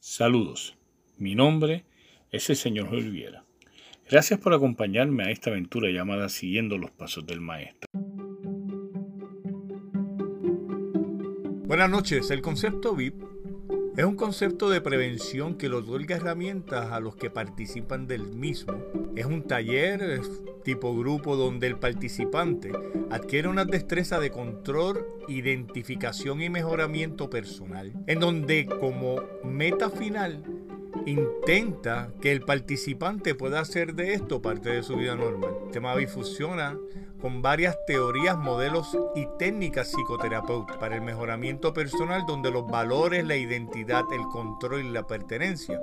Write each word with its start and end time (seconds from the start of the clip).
Saludos, 0.00 0.78
mi 1.16 1.34
nombre 1.34 1.84
es 2.30 2.48
el 2.50 2.56
señor 2.56 2.88
Olviera. 2.88 3.44
Gracias 4.08 4.38
por 4.38 4.54
acompañarme 4.54 5.24
a 5.24 5.30
esta 5.32 5.50
aventura 5.50 5.90
llamada 5.90 6.28
Siguiendo 6.28 6.78
los 6.78 6.92
Pasos 6.92 7.26
del 7.26 7.40
Maestro. 7.40 7.88
Buenas 11.66 11.90
noches, 11.90 12.30
el 12.30 12.42
concepto 12.42 12.94
VIP 12.94 13.24
es 13.98 14.04
un 14.04 14.14
concepto 14.14 14.70
de 14.70 14.80
prevención 14.80 15.58
que 15.58 15.68
le 15.68 15.74
otorga 15.74 16.14
herramientas 16.14 16.92
a 16.92 17.00
los 17.00 17.16
que 17.16 17.30
participan 17.30 18.06
del 18.06 18.28
mismo. 18.28 18.80
Es 19.16 19.26
un 19.26 19.42
taller 19.42 20.00
tipo 20.68 20.94
grupo 20.94 21.34
donde 21.34 21.66
el 21.66 21.78
participante 21.78 22.70
adquiere 23.08 23.48
una 23.48 23.64
destreza 23.64 24.20
de 24.20 24.30
control, 24.30 25.06
identificación 25.26 26.42
y 26.42 26.50
mejoramiento 26.50 27.30
personal, 27.30 27.94
en 28.06 28.20
donde 28.20 28.66
como 28.66 29.16
meta 29.42 29.88
final 29.88 30.42
intenta 31.06 32.10
que 32.20 32.32
el 32.32 32.42
participante 32.42 33.34
pueda 33.34 33.60
hacer 33.60 33.94
de 33.94 34.12
esto 34.12 34.42
parte 34.42 34.68
de 34.68 34.82
su 34.82 34.96
vida 34.96 35.16
normal. 35.16 35.52
El 35.64 35.70
tema 35.70 35.94
funciona 36.06 36.76
con 37.18 37.40
varias 37.40 37.74
teorías, 37.86 38.36
modelos 38.36 38.94
y 39.16 39.26
técnicas 39.38 39.90
psicoterapéuticas 39.90 40.76
para 40.76 40.96
el 40.96 41.00
mejoramiento 41.00 41.72
personal 41.72 42.26
donde 42.26 42.50
los 42.50 42.66
valores, 42.66 43.26
la 43.26 43.36
identidad, 43.36 44.04
el 44.12 44.22
control 44.28 44.84
y 44.84 44.90
la 44.90 45.06
pertenencia 45.06 45.80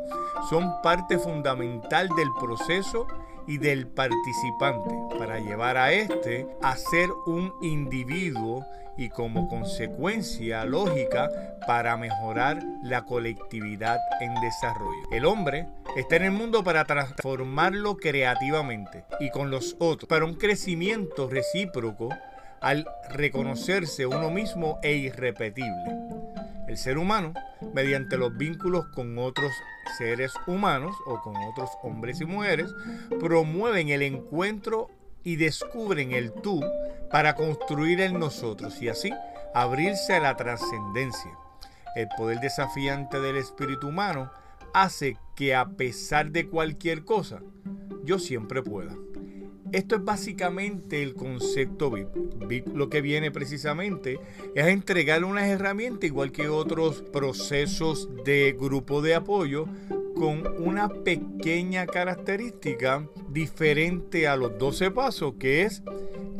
son 0.48 0.80
parte 0.84 1.18
fundamental 1.18 2.08
del 2.16 2.30
proceso 2.40 3.08
y 3.48 3.58
del 3.58 3.88
participante 3.88 4.96
para 5.18 5.40
llevar 5.40 5.78
a 5.78 5.92
este 5.92 6.48
a 6.62 6.76
ser 6.76 7.10
un 7.26 7.54
individuo 7.62 8.66
y 8.98 9.10
como 9.10 9.48
consecuencia 9.48 10.66
lógica 10.66 11.30
para 11.68 11.98
mejorar 11.98 12.64
la 12.84 13.04
colectividad 13.04 13.98
en 14.22 14.34
desarrollo. 14.36 15.10
El 15.12 15.26
hombre 15.26 15.68
está 15.96 16.16
en 16.16 16.24
el 16.24 16.32
mundo 16.32 16.64
para 16.64 16.86
transformarlo 16.86 17.98
creativamente 17.98 19.04
y 19.20 19.30
con 19.32 19.52
los 19.52 19.76
otros, 19.80 20.08
para 20.08 20.26
un 20.26 20.36
crecimiento 20.36 21.30
recíproco 21.30 22.10
al 22.62 22.88
reconocerse 23.10 24.06
uno 24.06 24.30
mismo 24.30 24.80
e 24.82 24.94
irrepetible. 24.94 26.25
El 26.68 26.78
ser 26.78 26.98
humano, 26.98 27.34
mediante 27.74 28.18
los 28.18 28.36
vínculos 28.36 28.88
con 28.88 29.18
otros 29.18 29.52
seres 29.98 30.34
humanos 30.48 30.96
o 31.06 31.22
con 31.22 31.36
otros 31.36 31.70
hombres 31.84 32.22
y 32.22 32.26
mujeres, 32.26 32.74
promueven 33.20 33.90
el 33.90 34.02
encuentro 34.02 34.90
y 35.24 35.36
descubren 35.36 36.12
el 36.12 36.32
tú 36.34 36.64
para 37.12 37.36
construir 37.36 38.02
el 38.02 38.18
nosotros 38.18 38.82
y 38.82 38.90
así 38.90 39.12
abrirse 39.54 40.14
a 40.14 40.20
la 40.20 40.36
trascendencia. 40.36 41.32
El 41.96 42.08
poder 42.18 42.40
desafiante 42.40 43.20
del 43.20 43.38
espíritu 43.38 43.88
humano 43.88 44.32
hace 44.74 45.18
que 45.36 45.56
a 45.56 45.66
pesar 45.66 46.32
de 46.32 46.50
cualquier 46.50 47.06
cosa, 47.06 47.40
yo 48.04 48.20
siempre 48.20 48.62
pueda. 48.62 48.94
Esto 49.72 49.96
es 49.96 50.04
básicamente 50.04 51.02
el 51.02 51.16
concepto 51.16 51.92
VIP. 51.92 52.08
VIP 52.48 52.68
lo 52.76 52.90
que 52.90 53.02
viene 53.02 53.32
precisamente 53.32 54.20
es 54.54 54.64
a 54.64 54.70
entregarle 54.70 55.26
unas 55.26 55.48
herramientas 55.48 56.06
igual 56.06 56.32
que 56.32 56.48
otros 56.48 57.02
procesos 57.02 58.10
de 58.24 58.56
grupo 58.58 59.02
de 59.02 59.16
apoyo 59.16 59.68
con 60.16 60.44
una 60.64 60.88
pequeña 60.88 61.86
característica 61.88 63.08
diferente 63.30 64.28
a 64.28 64.38
los 64.38 64.58
12 64.58 64.92
pasos 64.92 65.34
que 65.38 65.64
es 65.64 65.84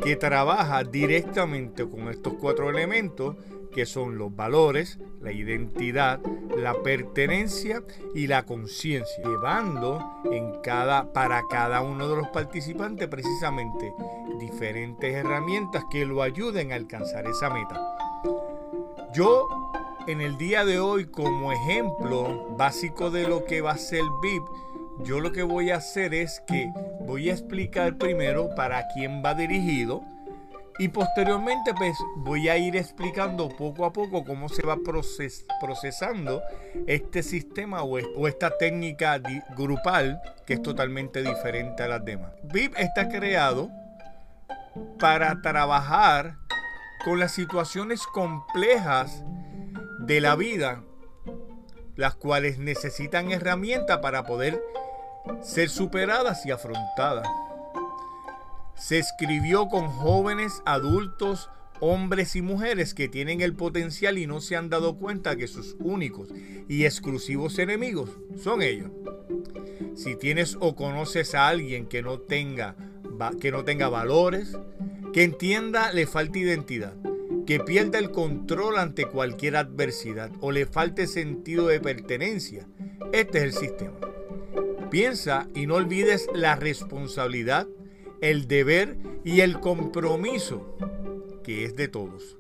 que 0.04 0.16
trabaja 0.16 0.84
directamente 0.84 1.88
con 1.88 2.10
estos 2.10 2.34
cuatro 2.34 2.70
elementos 2.70 3.36
que 3.76 3.86
son 3.86 4.18
los 4.18 4.34
valores, 4.34 5.00
la 5.20 5.34
identidad, 5.34 6.22
la 6.56 6.82
pertenencia 6.82 7.84
y 8.14 8.28
la 8.28 8.46
conciencia, 8.46 9.22
llevando 9.22 10.02
en 10.32 10.62
cada, 10.62 11.12
para 11.12 11.44
cada 11.50 11.82
uno 11.82 12.08
de 12.08 12.16
los 12.16 12.30
participantes 12.30 13.10
precisamente 13.10 13.94
diferentes 14.40 15.14
herramientas 15.14 15.84
que 15.92 16.06
lo 16.06 16.22
ayuden 16.22 16.72
a 16.72 16.76
alcanzar 16.76 17.26
esa 17.28 17.50
meta. 17.50 17.82
Yo 19.14 19.50
en 20.08 20.22
el 20.22 20.38
día 20.38 20.64
de 20.64 20.80
hoy 20.80 21.06
como 21.06 21.52
ejemplo 21.52 22.48
básico 22.58 23.10
de 23.12 23.28
lo 23.28 23.44
que 23.44 23.62
va 23.62 23.72
a 23.72 23.78
ser 23.78 24.04
VIP, 24.22 24.44
yo 25.04 25.20
lo 25.20 25.32
que 25.32 25.44
voy 25.44 25.72
a 25.72 25.78
hacer 25.78 26.14
es 26.14 26.42
que 26.48 26.72
voy 27.02 27.30
a 27.30 27.34
explicar 27.34 27.98
primero 27.98 28.54
para 28.56 28.88
quién 28.94 29.22
va 29.24 29.34
dirigido, 29.34 30.04
y 30.78 30.90
posteriormente 30.90 31.74
pues 31.74 31.98
voy 32.18 32.50
a 32.50 32.58
ir 32.58 32.76
explicando 32.76 33.50
poco 33.50 33.86
a 33.86 33.94
poco 33.94 34.26
cómo 34.26 34.50
se 34.50 34.66
va 34.66 34.78
procesando 35.62 36.42
este 36.86 37.24
sistema 37.24 37.84
o, 37.84 38.28
esta 38.28 38.58
técnica 38.58 39.22
grupal 39.56 40.22
que 40.46 40.56
es 40.56 40.62
totalmente 40.62 41.24
diferente 41.24 41.84
a 41.84 41.88
las 41.88 42.04
demás. 42.04 42.34
VIP 42.44 42.78
está 42.78 43.08
creado 43.08 43.70
para 45.00 45.42
trabajar 45.42 46.36
con 47.06 47.20
las 47.20 47.32
situaciones 47.32 48.06
complejas 48.08 49.24
de 50.00 50.20
la 50.20 50.36
vida, 50.36 50.84
las 51.96 52.16
cuales 52.16 52.60
necesitan 52.60 53.32
herramientas 53.32 54.00
para 54.00 54.24
poder 54.26 54.62
ser 55.42 55.70
superadas 55.70 56.46
y 56.46 56.52
afrontadas. 56.52 57.28
Se 58.76 59.00
escribió 59.00 59.68
con 59.68 59.88
jóvenes, 59.88 60.62
adultos, 60.66 61.50
hombres 61.80 62.36
y 62.36 62.42
mujeres 62.42 62.94
que 62.94 63.08
tienen 63.08 63.42
el 63.42 63.54
potencial 63.54 64.18
y 64.18 64.28
no 64.28 64.42
se 64.42 64.56
han 64.56 64.70
dado 64.70 64.98
cuenta 64.98 65.36
que 65.36 65.48
sus 65.48 65.76
únicos 65.80 66.30
y 66.68 66.86
exclusivos 66.86 67.60
enemigos 67.60 68.10
son 68.42 68.62
ellos. 68.62 68.92
Si 69.96 70.16
tienes 70.16 70.58
o 70.60 70.76
conoces 70.76 71.36
a 71.36 71.48
alguien 71.48 71.88
que 71.88 72.02
no 72.02 72.20
tenga 72.20 72.76
que 73.40 73.52
no 73.52 73.64
tenga 73.64 73.88
valores, 73.88 74.58
que 75.14 75.24
entienda 75.24 75.94
le 75.94 76.06
falta 76.06 76.38
identidad, 76.38 76.94
que 77.46 77.60
pierda 77.60 78.00
el 78.00 78.12
control 78.12 78.78
ante 78.78 79.06
cualquier 79.06 79.56
adversidad 79.56 80.32
o 80.42 80.52
le 80.52 80.66
falte 80.66 81.08
sentido 81.08 81.68
de 81.68 81.80
pertenencia, 81.80 82.68
este 83.14 83.40
es 83.40 83.44
el 83.44 83.54
sistema. 83.54 83.98
Piensa 84.90 85.48
y 85.54 85.68
no 85.68 85.76
olvides 85.76 86.28
la 86.34 86.56
responsabilidad 86.56 87.68
el 88.22 88.48
deber 88.48 88.98
y 89.24 89.42
el 89.42 89.60
compromiso 89.60 90.78
que 91.44 91.66
es 91.66 91.76
de 91.76 91.88
todos. 91.88 92.38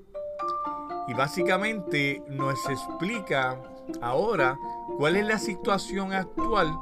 Y 1.07 1.13
básicamente 1.13 2.23
nos 2.27 2.57
explica 2.67 3.61
ahora 4.01 4.57
cuál 4.97 5.15
es 5.15 5.25
la 5.25 5.37
situación 5.37 6.13
actual 6.13 6.75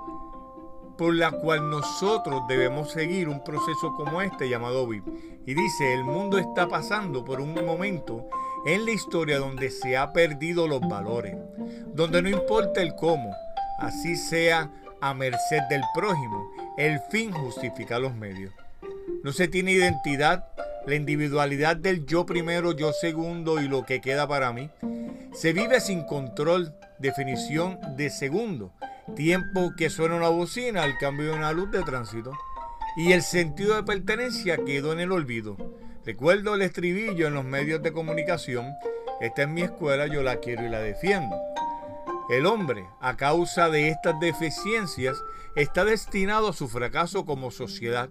por 0.97 1.13
la 1.13 1.31
cual 1.31 1.69
nosotros 1.69 2.43
debemos 2.47 2.91
seguir 2.91 3.29
un 3.29 3.43
proceso 3.43 3.93
como 3.95 4.21
este 4.21 4.49
llamado 4.49 4.87
VIP. 4.87 5.05
Y 5.45 5.53
dice, 5.53 5.93
el 5.93 6.03
mundo 6.03 6.37
está 6.37 6.67
pasando 6.67 7.23
por 7.25 7.41
un 7.41 7.53
momento 7.53 8.27
en 8.65 8.85
la 8.85 8.91
historia 8.91 9.39
donde 9.39 9.69
se 9.69 9.97
ha 9.97 10.13
perdido 10.13 10.67
los 10.67 10.81
valores, 10.81 11.35
donde 11.93 12.21
no 12.21 12.29
importa 12.29 12.81
el 12.81 12.95
cómo, 12.95 13.33
así 13.79 14.15
sea 14.15 14.71
a 15.01 15.13
merced 15.13 15.61
del 15.69 15.81
prójimo, 15.93 16.49
el 16.77 16.99
fin 17.11 17.31
justifica 17.31 17.99
los 17.99 18.15
medios 18.15 18.53
no 19.23 19.31
se 19.31 19.47
tiene 19.47 19.71
identidad, 19.71 20.45
la 20.85 20.95
individualidad 20.95 21.77
del 21.77 22.05
yo 22.05 22.25
primero, 22.25 22.73
yo 22.73 22.91
segundo 22.91 23.61
y 23.61 23.67
lo 23.67 23.85
que 23.85 24.01
queda 24.01 24.27
para 24.27 24.51
mí. 24.51 24.69
Se 25.33 25.53
vive 25.53 25.79
sin 25.79 26.03
control, 26.03 26.73
definición 26.99 27.79
de 27.95 28.09
segundo, 28.09 28.73
tiempo 29.15 29.73
que 29.77 29.89
suena 29.89 30.15
una 30.15 30.29
bocina 30.29 30.83
al 30.83 30.97
cambio 30.97 31.31
de 31.31 31.37
una 31.37 31.51
luz 31.51 31.71
de 31.71 31.83
tránsito. 31.83 32.31
Y 32.95 33.11
el 33.11 33.21
sentido 33.21 33.75
de 33.75 33.83
pertenencia 33.83 34.57
quedó 34.65 34.93
en 34.93 34.99
el 34.99 35.11
olvido. 35.11 35.57
Recuerdo 36.05 36.55
el 36.55 36.61
estribillo 36.61 37.27
en 37.27 37.33
los 37.33 37.45
medios 37.45 37.81
de 37.81 37.93
comunicación, 37.93 38.67
esta 39.21 39.43
es 39.43 39.49
mi 39.49 39.61
escuela, 39.61 40.07
yo 40.07 40.21
la 40.21 40.37
quiero 40.37 40.65
y 40.65 40.69
la 40.69 40.79
defiendo. 40.79 41.35
El 42.29 42.45
hombre, 42.45 42.85
a 42.99 43.15
causa 43.15 43.69
de 43.69 43.89
estas 43.89 44.19
deficiencias, 44.19 45.17
está 45.55 45.85
destinado 45.85 46.49
a 46.49 46.53
su 46.53 46.67
fracaso 46.67 47.25
como 47.25 47.51
sociedad 47.51 48.09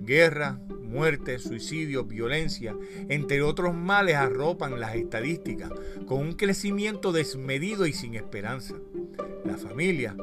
Guerra, 0.00 0.58
muerte, 0.82 1.38
suicidio, 1.38 2.04
violencia, 2.04 2.76
entre 3.08 3.42
otros 3.42 3.74
males 3.74 4.16
arropan 4.16 4.78
las 4.78 4.94
estadísticas 4.94 5.70
con 6.06 6.18
un 6.18 6.32
crecimiento 6.34 7.12
desmedido 7.12 7.86
y 7.86 7.92
sin 7.92 8.14
esperanza. 8.14 8.74
La 9.46 9.56
familia, 9.56 10.16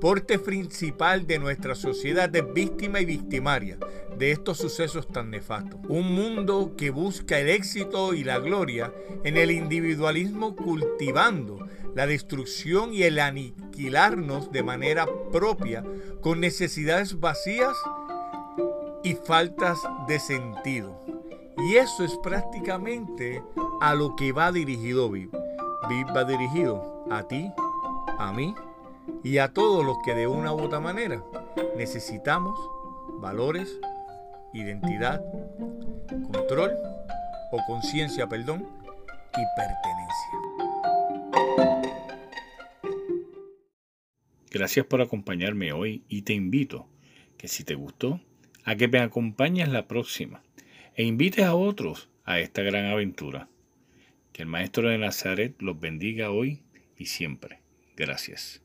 porte 0.00 0.38
principal 0.38 1.26
de 1.26 1.38
nuestra 1.38 1.74
sociedad, 1.74 2.34
es 2.34 2.52
víctima 2.52 3.00
y 3.00 3.06
victimaria 3.06 3.78
de 4.18 4.32
estos 4.32 4.58
sucesos 4.58 5.08
tan 5.08 5.30
nefastos. 5.30 5.80
Un 5.88 6.12
mundo 6.14 6.74
que 6.76 6.90
busca 6.90 7.38
el 7.38 7.48
éxito 7.48 8.12
y 8.12 8.22
la 8.22 8.38
gloria 8.38 8.92
en 9.24 9.38
el 9.38 9.50
individualismo 9.50 10.54
cultivando 10.54 11.66
la 11.94 12.06
destrucción 12.06 12.92
y 12.92 13.02
el 13.04 13.18
aniquilarnos 13.18 14.52
de 14.52 14.62
manera 14.62 15.06
propia 15.32 15.82
con 16.20 16.40
necesidades 16.40 17.18
vacías 17.18 17.76
y 19.02 19.14
faltas 19.14 19.78
de 20.06 20.20
sentido. 20.20 21.00
Y 21.56 21.76
eso 21.76 22.04
es 22.04 22.16
prácticamente 22.22 23.42
a 23.80 23.94
lo 23.94 24.16
que 24.16 24.32
va 24.32 24.52
dirigido 24.52 25.10
VIP. 25.10 25.34
VIP 25.88 26.08
va 26.14 26.24
dirigido 26.24 27.04
a 27.10 27.26
ti, 27.26 27.50
a 28.18 28.32
mí 28.32 28.54
y 29.22 29.38
a 29.38 29.52
todos 29.52 29.84
los 29.84 29.98
que 30.04 30.14
de 30.14 30.26
una 30.26 30.52
u 30.52 30.60
otra 30.62 30.80
manera 30.80 31.22
necesitamos 31.76 32.58
valores, 33.20 33.78
identidad, 34.52 35.22
control 36.32 36.72
o 37.52 37.58
conciencia, 37.66 38.28
perdón, 38.28 38.66
y 39.36 39.42
pertenencia. 39.56 40.50
Gracias 44.50 44.84
por 44.86 45.00
acompañarme 45.00 45.72
hoy 45.72 46.04
y 46.08 46.22
te 46.22 46.32
invito 46.32 46.88
que 47.36 47.48
si 47.48 47.64
te 47.64 47.74
gustó, 47.74 48.20
a 48.64 48.74
que 48.76 48.88
me 48.88 48.98
acompañes 48.98 49.68
la 49.68 49.86
próxima 49.86 50.42
e 50.94 51.04
invites 51.04 51.44
a 51.44 51.54
otros 51.54 52.10
a 52.24 52.40
esta 52.40 52.62
gran 52.62 52.86
aventura. 52.86 53.48
Que 54.32 54.42
el 54.42 54.48
Maestro 54.48 54.88
de 54.88 54.98
Nazaret 54.98 55.54
los 55.60 55.80
bendiga 55.80 56.30
hoy 56.30 56.62
y 56.96 57.06
siempre. 57.06 57.59
Gracias. 58.06 58.62